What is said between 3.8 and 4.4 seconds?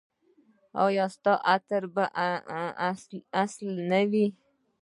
نه وي؟